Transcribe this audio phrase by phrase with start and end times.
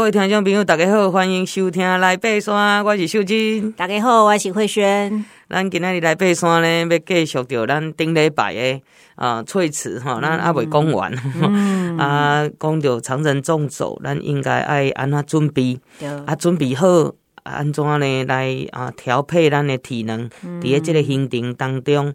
[0.00, 3.70] 各位听众朋友，大家好，欢迎收听来爬山，我是秀真。
[3.72, 5.26] 大家好，我是慧萱。
[5.46, 8.80] 咱今仔日来爬山呢，要继续着咱顶礼拜的
[9.16, 11.12] 啊措辞吼，咱还未讲完。
[11.42, 15.78] 嗯、 啊，讲着长城纵走，咱应该爱安怎准备？
[16.24, 17.12] 啊，准备好，
[17.42, 20.30] 安怎呢来啊调配咱的体能？
[20.30, 22.14] 伫咧即个行程当中，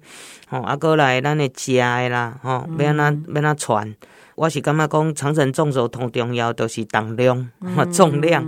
[0.50, 3.96] 吼、嗯，啊，过来咱的食的啦，吼，要安怎要安怎传？
[4.36, 8.46] 我是感觉讲长城纵走同重要都是重量，嗯、 重量。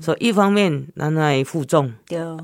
[0.00, 1.92] 所以一方面咱来负重，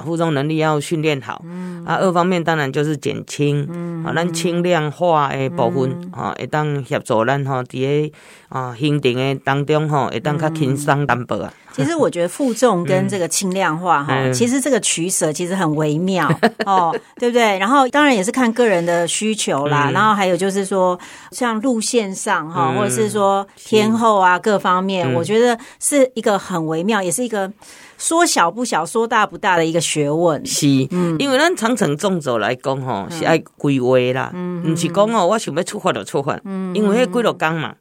[0.05, 1.41] 负重能力要训练好。
[1.47, 8.17] 嗯、啊，二方面当然就是减轻，嗯、啊，咱轻量化的部分，嗯、啊，会当协助咱吼伫个
[8.51, 11.53] 啊行程的当中吼，会当较轻松淡薄啊。
[11.73, 16.27] 其实我觉得负重跟 这个轻量化哈，嗯、其实这个取舍其实很微妙
[16.65, 17.59] 哦，对不对？
[17.59, 20.99] 然后当然也是看个人的需求啦，嗯、然后还有就是说
[21.33, 27.51] 像路线上哈，嗯、或者是说天后啊各方面，嗯、我觉得是一个很微妙，也是一个
[27.99, 30.45] 说小不小、说大不大的一个学问。
[30.47, 37.75] 是，嗯，因为咱长城纵走来讲吼，是爱规划啦，嗯，不是讲哦，我想要出发就出发，嗯，因为迄几落工嘛。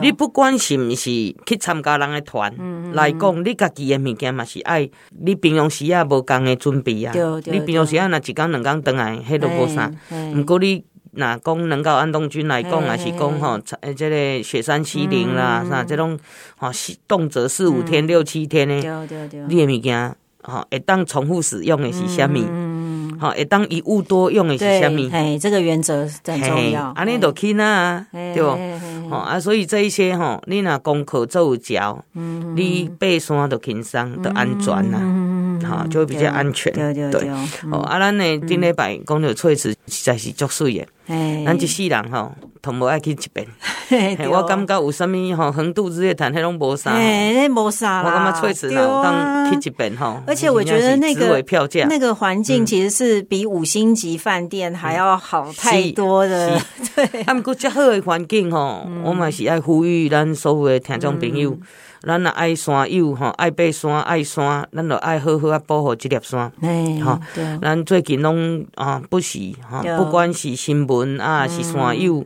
[0.00, 1.04] 你不管是毋是
[1.46, 2.52] 去参加人的团
[2.94, 4.88] 来讲，你家己的物件嘛是爱，
[5.20, 7.12] 你平常时啊无共的准备啊，
[7.44, 9.90] 你平常时啊若一工两工转来，迄都无啥。
[10.34, 10.82] 毋过你
[11.18, 16.18] 若讲能够安东军来讲，也是讲吼，诶，这个雪山西岭啦，啥这种
[16.56, 16.70] 吼，
[17.08, 18.74] 动辄四五天、六七天的，
[19.48, 23.18] 你的物件吼，会当重复使用的是啥物？
[23.18, 25.10] 好，会当一物多用的是虾米？
[25.12, 26.92] 哎，这个原则很重要。
[26.94, 28.40] 安尼都轻啊，对。
[28.40, 28.56] 不？
[29.10, 34.98] 哦啊，所以这一些吼，你那功课做有交，你爬山都轻松，都安全呐，
[35.68, 36.72] 哈，就会比较安全。
[36.72, 37.28] 对对对。
[37.70, 40.86] 哦，啊，咱呢顶礼拜讲到措辞实在是足水的。
[41.06, 43.46] 哎，咱一世人吼，同无爱去一遍。
[44.30, 46.90] 我感觉有啥物吼，横渡日月潭，迄拢无啥。
[46.92, 48.10] 哎，那无啥啦。
[48.10, 50.20] 我感觉措辞啦，当去一遍吼。
[50.26, 56.60] 而且我觉得那个票价那个环境其实是比五星级饭店还要好太多的。
[56.94, 57.22] 对。
[57.22, 61.56] 啊，毋过遮好的环境吼，我嘛是爱呼吁咱所有的听众朋友。
[62.00, 66.52] 咱若爱山友吼，爱爬山爱山，咱就爱好好啊保护这粒山。
[66.60, 67.18] 哎，哈，
[67.60, 72.24] 咱最近拢啊不时哈，不管是新闻啊，是山友，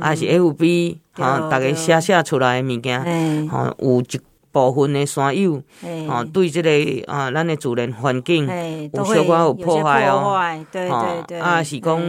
[0.00, 4.20] 还是 FB 哈，大家写写出来的物件，哈，有一
[4.52, 5.62] 部分的山友，
[6.08, 6.70] 哈，对这个
[7.12, 8.46] 啊，咱的自然环境
[8.92, 10.38] 有小可有破坏哦。
[10.70, 12.00] 对对对，啊是讲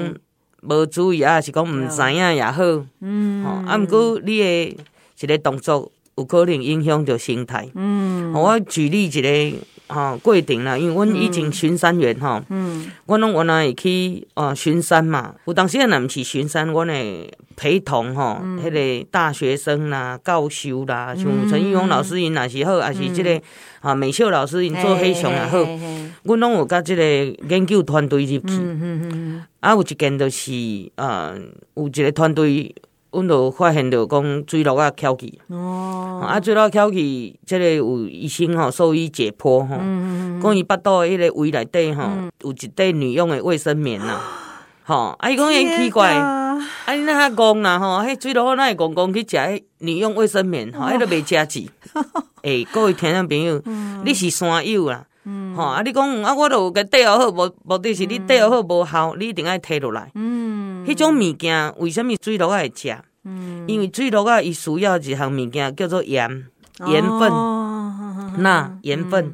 [0.62, 2.64] 无注意啊，是讲毋知影也好。
[3.02, 4.78] 嗯，啊，毋过你的
[5.20, 5.92] 一个动作。
[6.18, 7.68] 有可能影响到生态。
[7.76, 9.58] 嗯，我举例一个
[9.88, 15.36] 哈过程啦，因为阮以前巡山员吼，嗯，阮拢原来会去啊巡山嘛。
[15.46, 23.42] 有当时啊，若毋是巡山，阮会陪同吼，迄个大学生啦、教授啦，像陈玉峰老师因若是好，也是这个
[23.82, 25.58] 啊美秀老师因做黑熊也好，
[26.24, 27.04] 阮拢有甲即个
[27.50, 28.44] 研究团队入去。
[28.48, 29.44] 嗯嗯嗯。
[29.60, 30.52] 啊，有一间就是
[30.96, 31.36] 呃，
[31.76, 32.74] 有一个团队。
[33.16, 39.76] 阮就发现着讲水路啊翘起，哦，啊水路翘起，即个有医生吼，兽医解剖吼，
[40.42, 42.04] 讲伊腹肚迄个胃内底吼，
[42.42, 44.20] 有一块女用的卫生棉呐，
[44.86, 51.70] 吼，啊伊讲很奇怪，啊你那哈讲啦吼，迄水路那会讲讲去食迄女用卫生棉，吼，迄个袂食钱，
[52.44, 53.62] 诶，各位听众朋友，
[54.04, 55.04] 你是山友啦，
[55.56, 60.35] 吼，啊你讲啊我著有甲带好好，目目的是你带好好无效，你一定爱摕落来，嗯，
[60.86, 62.96] 迄种物件为什么水路爱食？
[63.24, 66.46] 嗯，因为水鹿啊，伊需要一项物件叫做盐，
[66.88, 67.32] 盐分，
[68.44, 69.34] 钠，盐分。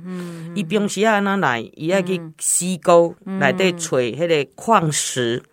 [0.54, 5.44] 伊平时啊，安怎来，伊爱去溪沟内底找迄个矿石，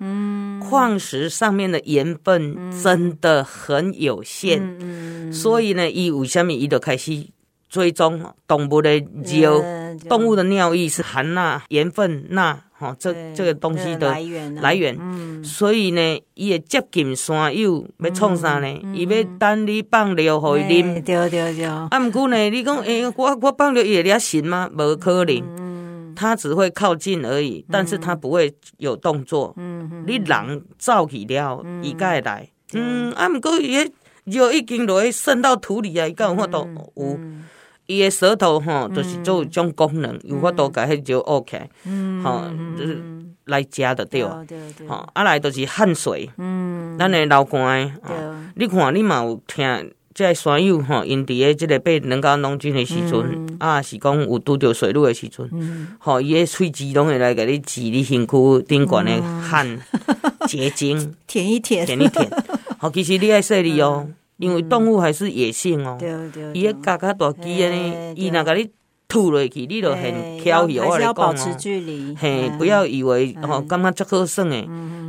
[0.60, 7.26] 矿石上面的盐分真的很有限，所以呢，伊为虾米伊就开始
[7.68, 9.60] 追踪动物的尿，
[10.08, 12.64] 动物的尿液是含钠、盐分、钠。
[12.78, 14.96] 吼，这这个东西的来源，来源
[15.42, 18.68] 所以呢，伊会接近山友要创啥呢？
[18.94, 21.02] 伊要等你放尿互伊啉。
[21.02, 21.64] 对对对。
[21.64, 24.70] 啊，毋过呢，你讲，诶，我我放尿伊会掠神吗？
[24.72, 29.52] 无可能，他只会靠近而已，但是他不会有动作。
[29.56, 32.48] 嗯，你人走去了，伊才会来。
[32.74, 33.90] 嗯，啊，毋过伊迄
[34.24, 37.18] 尿已经落去渗到土里啊，伊敢有法度有。
[37.88, 41.58] 伊的舌头吼，就是做一种功能，有法度甲迄就 OK，
[42.22, 42.44] 吼，
[42.78, 43.02] 就是
[43.46, 44.44] 来食就对啊，
[44.86, 46.28] 吼，啊来就是汗水，
[46.98, 47.90] 咱的流汗，
[48.56, 55.48] 你看你嘛有听，即个山友吼，因伫个即个爬两高农军的时阵，啊是讲有拄着水路的时阵，
[55.98, 59.80] 吼，伊个喙齿拢会来甲你挤你身躯顶悬的汗
[60.46, 62.30] 结晶， 舔一舔，舔一舔，
[62.78, 64.06] 吼，其实你爱说你哦。
[64.38, 68.70] 因为动物还是野性哦，对对，伊个嘎嘎大鸡安尼，伊若甲你
[69.08, 70.80] 吐落去，你就很挑剔。
[70.86, 71.34] 我来讲哦，
[72.16, 74.68] 嘿，不要以为哦，感觉足好耍诶，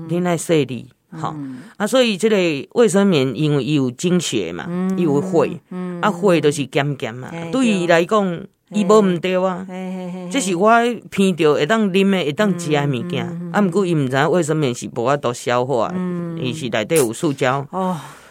[0.09, 1.35] 你来说你，吼。
[1.77, 2.35] 啊，所以这个
[2.73, 4.67] 卫生棉，因为伊有经血嘛，
[4.97, 5.59] 伊有血，
[6.01, 9.67] 啊血都是咸咸嘛，对伊来讲，伊无毋对啊，
[10.31, 10.71] 这是我
[11.11, 15.93] 偏着会当啉诶，会当食诶物件，啊，毋过伊毋知影卫生棉是无法度消化，
[16.41, 17.67] 伊是内底有塑胶。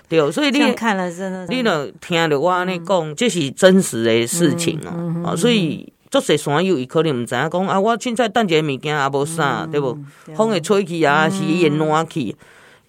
[0.09, 4.81] 对，所以你看了真的，你若听着我安尼讲，这是真实的事情
[5.23, 5.37] 哦。
[5.37, 9.99] 所以做些山友伊可能毋知影讲啊，我凊彩等一个物件也无啥，对不？
[10.35, 12.35] 风会吹去啊，是伊会烂去。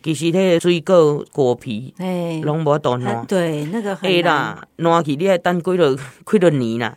[0.02, 3.26] 其实迄个水果果皮，哎，拢无法度烂。
[3.26, 5.94] 对，那个会啦，烂去你还等几落
[6.26, 6.96] 几落年啦。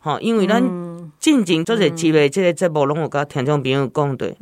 [0.00, 0.62] 吼，因为咱
[1.18, 4.36] 进前做些节的这个节目，拢有甲听众朋友讲对，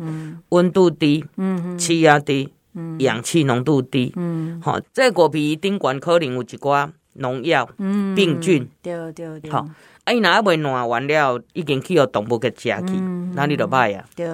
[0.48, 2.48] 温度低，嗯，气压低。
[2.98, 8.14] 氧气浓度低，嗯，好，这个果皮顶悬可能有一寡农药、嗯。
[8.14, 9.66] 病菌，对对对，好，
[10.04, 12.94] 啊，伊若还未烂完了，已经去互动物给食去，
[13.34, 14.28] 那你就歹啊，对，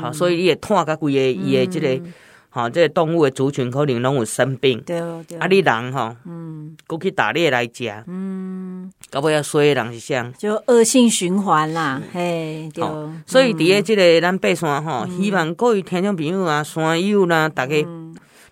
[0.00, 2.04] 好，所以你会看甲规个伊的这个，
[2.50, 8.67] 好，这个动物的族群可能拢有生病，对对，啊，你人吼，嗯，过去打猎来食，嗯，
[9.10, 12.84] 搞不要衰人是啥，就恶性循环啦，嘿，对，
[13.26, 17.86] 所以伫个即个咱爬山吼，希望各位听众朋友啊，山友啦，大家，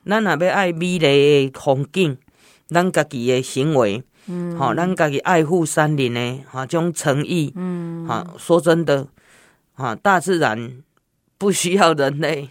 [0.06, 2.16] 咱若要爱美丽的风景，
[2.68, 9.06] 咱家己的行为，嗯，好，咱家己爱护山林的，哈，这种诚意，嗯，好，说真的，
[9.74, 10.82] 哈，大自然。
[11.38, 12.48] 不需要人类，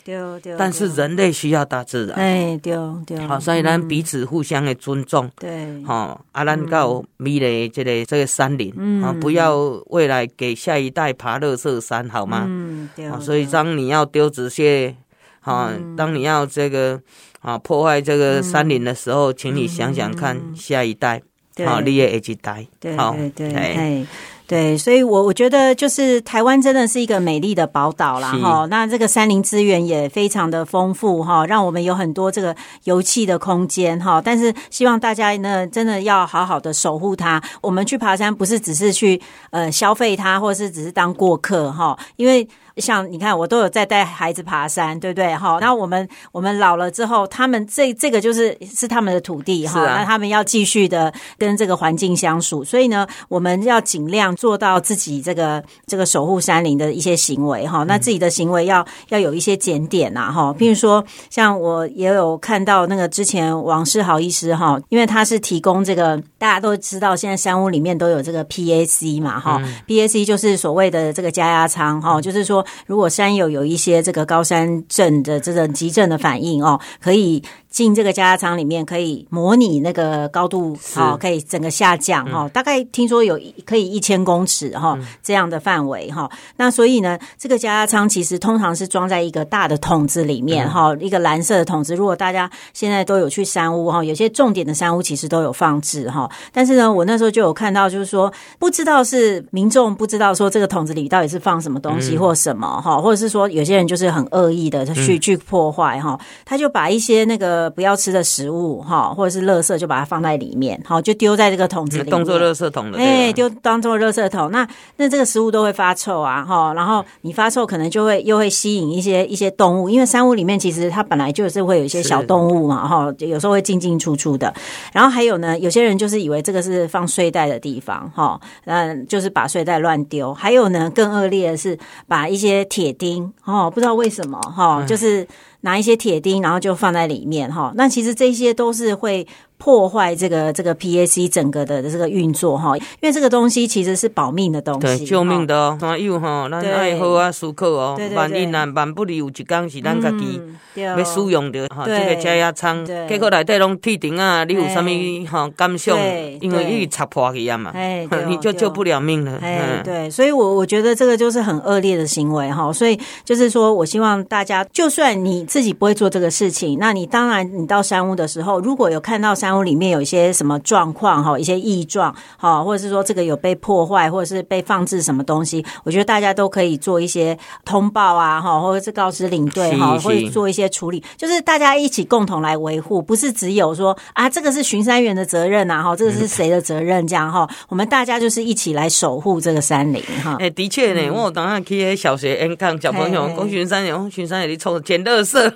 [0.57, 2.15] 但是人类需要大自然。
[2.15, 3.17] 哎，对对。
[3.25, 5.29] 好，所以咱彼此互相的尊重。
[5.39, 8.71] 对，好，啊，咱到美丽这个这个山林，
[9.03, 12.45] 啊，不要未来给下一代爬乐色山，好吗？
[12.47, 13.09] 嗯，对。
[13.19, 14.95] 所以当你要丢纸屑，
[15.39, 17.01] 好，当你要这个
[17.41, 21.23] 啊破坏这个山林的时候，请你想想看下一代，
[21.65, 22.67] 好，你也一起代。
[22.79, 22.95] 对
[23.35, 24.05] 对对。
[24.47, 28.31] 对，所以我，我我觉得就是台湾真的是一个美丽的宝岛啦。
[28.33, 28.65] 哈。
[28.69, 34.21] 那这个山林资源也非常的丰富哈，让我们有很多这个游憩的空间哈。
[34.23, 37.41] 但是，希望大家呢，真的要好好的守护它。
[37.61, 42.47] 我们去爬山，不是只是去呃消费它，或是只是当过客哈，因为。
[42.77, 45.33] 像你看，我都有在带孩子爬山，对不对？
[45.35, 57.83] 哈，那我们我们老了之后，他们这这个就是是他们的土地哈，啊、那他们要继续的跟这个环境相处，所以呢，我们要尽量做到自己这个这个守护山林的一些行为哈。
[57.85, 72.64] 那自己的行为要要有一些检点呐哈，譬如说，像我也有看到那个之前王世豪医师哈，因为他是提供这个大家都知道，现在山屋里面都有这个 PAC 嘛哈、嗯、，PAC 就是所谓的这个加压舱哈，就是说。
[72.85, 77.43] 如果山友有一些这个高山症的这种急症的反应哦，可以。
[77.75, 82.47] 进这个加压舱里面可以模拟那个高度，好，可以整个下降哈。
[82.47, 86.31] 大概听说有可以一千公尺哈这样的范围哈。
[86.55, 91.93] 那所以呢，这个加压舱其实通常是装在一个大的桶子里面哈，一个蓝色的桶子。
[91.93, 96.31] 如果大家现在都有去山屋哈，有些重点的山屋其实都有放置哈。
[96.53, 107.64] 但是呢，我那时候就有看到，就是说不知道是民众不知道说这个桶子里到底是放什么东西或什么哈，或者是说有些人就是很恶意的去去破坏哈，他就把一些那个。
[107.69, 112.97] 不要吃的食物哈，或者是垃圾，就把它放在里面，好，就丢在这个桶子里面，当做垃圾桶了。
[112.97, 114.67] 哎，丢当做垃圾桶，那
[114.97, 124.53] 那这个食物都会发臭啊，哈，然后你发臭可能就会又会吸引一些一些动物，因为山屋里面其实它本来就是会有一些小动物嘛，哈，有时候会进进出出的。
[124.93, 130.33] 然后还有呢，有些人就是以为这个是放睡袋的地方，哈，嗯，就是把睡袋乱丢。
[130.33, 135.27] 还有呢，更恶劣的是把一些铁钉，哦，不知道为什么，哈，就是。
[135.65, 137.73] 拿一些铁钉，然后就放在里面哈。
[137.75, 139.27] 那其实这些都是会。
[139.57, 145.77] 破坏这个这个 PAC 整个的这个运作哈，因为这个东西其实是保命的东西，对，救命的哦。
[145.79, 150.41] 山友哈，咱爱好啊，舒克哦，万一难万不离有一天是咱家己
[150.75, 155.97] 要使用的哈，这个加压仓，结果内底拢铁钉啊，你有啥物哈感想？
[156.41, 157.73] 因为伊插破去啊嘛，
[158.27, 159.39] 你就救不了命了。
[159.41, 162.71] 哎，对，所以我我觉得这个就是很恶劣的行为哈。
[162.73, 169.44] 所以就是说我希望大家，就算你自己不会做这个事情，那你当然你到山屋的时候，如果有看到山。
[169.45, 190.37] 山屋里面有一些什么状况哈，一些异状哈，或者是说这个有被破坏，或者是被放置什么东西，我觉得大家都可以做一些通报啊哈，或者是告知领队哈，或者做一些处理，就是大家一起共同来维护，不是只有说啊这个是巡山员的责任呐哈，这个是谁的责任这样哈，我们大家就是一起来守护这个山林哈。
[190.39, 195.53] 哎，的确呢，我当下去小学 N 看，小朋友讲巡山员，巡山员你抽捡垃圾。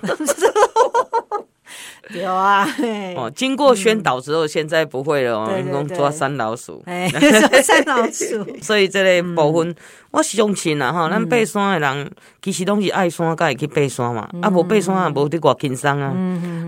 [2.12, 2.66] 有啊，
[3.16, 9.74] 哦，经过宣导之后，现在不会了哦，人工抓山老鼠，哎， 抓山老鼠， 所以这个部分。
[10.12, 12.10] 我相信啊吼，咱爬山的人
[12.42, 14.28] 其实拢是爱山，才会去爬山嘛。
[14.42, 16.12] 啊，无爬山也无得偌轻松啊。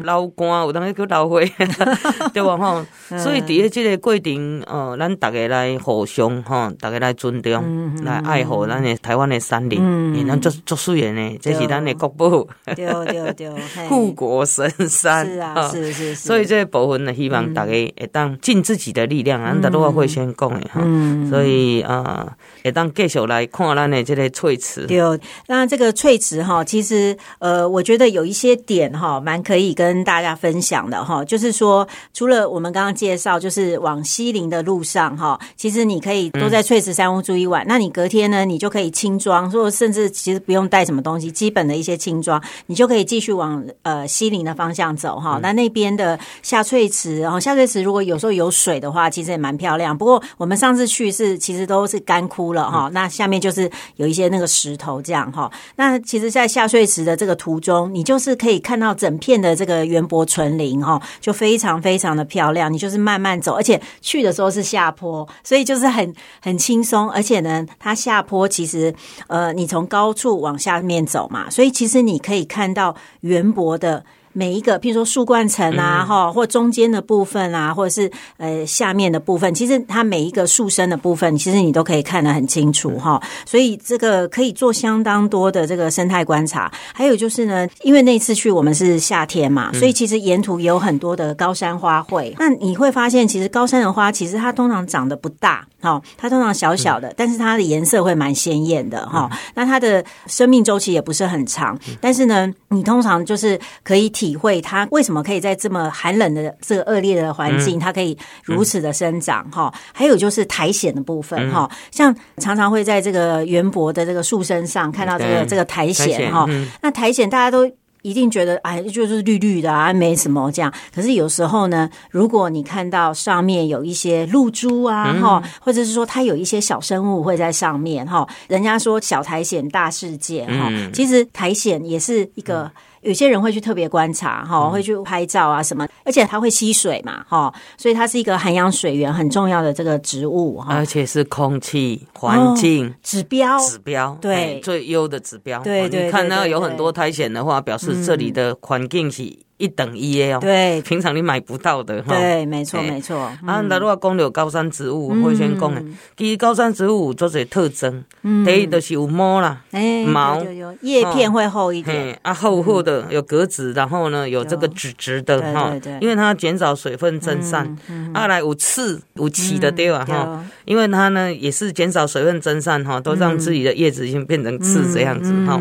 [0.05, 1.53] 流汗有当去叫流血，
[2.33, 2.87] 对吧吼？
[3.19, 9.81] 所以伫咧这个过程，呃，咱大家来互相吼，大家来尊重，来爱护咱的台湾的山林。
[9.83, 12.47] 嗯，咱足足水的呢，这是咱的国宝。
[12.77, 13.51] 对对对，
[13.89, 15.29] 护国神山。
[15.33, 16.15] 是啊，是是是。
[16.17, 19.43] 所以这个部分呢，希望大家会当尽自己的力量。
[19.43, 20.83] 咱大陆会先讲的哈。
[21.31, 23.23] 所以啊，会当继续。
[23.23, 24.99] 来看咱的这个翠池，对，
[25.47, 31.25] 那这个翠池哈，其实呃，我觉得有一些点哈，蛮可以跟大家分享的哈。
[31.25, 37.65] 就是说，除了我们刚刚介绍，就是往西陵的路上哈，其实你可以都在翠池山屋住一晚。
[37.65, 45.39] 嗯、那你隔天呢，你就可以轻装，或甚至其实不用带什么东西，基本的一些轻装，你就可以继续往呃西陵的方向走哈。
[45.43, 49.97] 那那边的下翠池，然后下翠池如果有时候有水的话，其实也蛮漂亮。
[49.97, 52.91] 不过我们上次去是其实都是干枯了哈。
[52.93, 62.73] 那下面就是有一些那个石头这样哈，那其实，在下翠池的这个途中，你就是可以看到整片的这个圆柏纯林哈，就非常非常的漂亮。
[62.73, 67.11] 你就是慢慢走，而且去的时候是下坡，所以就是很很轻松。
[67.11, 68.95] 而且呢，它下坡其实
[69.27, 74.05] 呃，你从高处往下面走嘛，所以其实你可以看到圆柏的。
[74.33, 83.23] 每一个，譬如说树冠层啊，哈、嗯，或中间的部分啊，或者是呃下面的部分，其实它每一个树身的部分，其实你都可以看得很清楚哈。
[83.45, 86.73] 所以这个可以做相当多的这个生态观察。
[86.95, 92.35] 还有就是呢，因为那次去我们是夏天嘛，所以其实沿途有很多的高山花卉。
[92.39, 99.31] 那你会发现，其实高山的花其实它通常长得不大，哈，它通常小小的，但是它的颜色会蛮鲜艳的哈。
[99.55, 104.11] 那它的生命周期也不是很长，但是呢，你通常就是可以。
[104.22, 109.73] 体会它为什么可以在这么寒冷的这个恶劣的环境，它可以如此的生长哈。
[109.93, 116.49] 还有就是苔藓的部分哈，像常常会在这个圆柏的这个树身上看到这个这个苔藓哈。
[116.81, 117.69] 那苔藓大家都
[118.03, 120.73] 一定觉得哎，就是绿绿的啊，没什么这样。
[120.95, 132.71] 可是有时候呢，如果你看到上面有一些露珠啊哈，或者是说它有一些小生物会在上面哈，人家说小苔藓大世界哈，其实苔藓也是一个。
[133.03, 149.39] 有些人会去特别观察，哈，会去拍照啊什么，而且它会吸水嘛，哈，所以它是一个涵养水源很重要的这个植物，哈，而且是空气环境指标，指标，对，最优的指标，对对，你看那有很多苔藓的话，表示这里的环境是。
[149.59, 152.17] 一等一的哦，对，平常你买不到的哈。
[152.17, 153.19] 对，没错，没错。
[153.47, 155.85] 啊，那如果讲到高山植物，我先讲诶，
[156.17, 158.03] 其实高山植物有做些特征，
[158.45, 159.63] 第一就是有毛啦，
[160.07, 160.43] 毛，
[160.81, 167.77] 叶片会厚一点，啊，厚厚的，有格子，然后呢，有这个直直的哈，因为它减少水分蒸散。
[168.13, 170.05] 二，来有刺，有起的对吧？
[170.05, 175.57] 哈，因为它呢也是减少水分蒸散哈，都让自己的叶子已经变成刺这样子哈。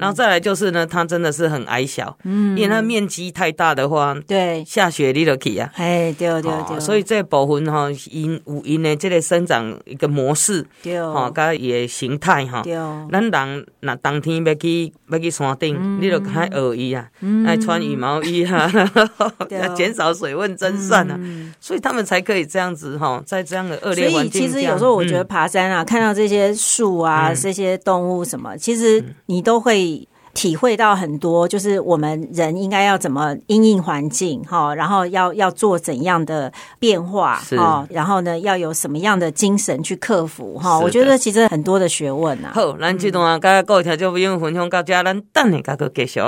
[0.00, 3.41] 然后再来就是呢，它真的是很矮小，因为它面积太。
[3.42, 12.72] 太大的话，对，下雪你就去啊，哎，对对对，所以这部分哈，因有因的这个生长一个模式，对，哈，加伊的形态哈，对，
[13.10, 17.08] 咱人那冬天要去要去山顶，你就开学衣啊，
[17.44, 18.70] 爱穿羽毛衣啊，
[19.50, 21.18] 要减少水分蒸散啊，
[21.58, 24.40] 所以他们才可以这样子哈，在这样的恶劣环境。
[24.40, 30.06] 所以其实有时候我觉得爬山啊，看到这些树啊，这些动物什么，其实你都会。
[30.34, 40.78] 体会到很多，就是我们人应该要怎么因应环境哈，然后要要做怎样的变化哈，然后呢，要有什么样的精神去克服哈。
[40.78, 42.50] 我觉得其实很多的学问呐。
[42.54, 46.20] 好，咱这段啊，各位听众朋友分享到这，咱等下再继续。